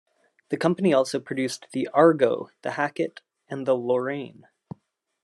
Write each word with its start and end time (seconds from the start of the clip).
The 0.49 0.57
company 0.57 0.95
also 0.95 1.19
produced 1.19 1.67
the 1.73 1.87
Argo, 1.93 2.49
the 2.63 2.71
Hackett, 2.71 3.21
and 3.47 3.67
the 3.67 3.75
Lorraine. 3.77 4.47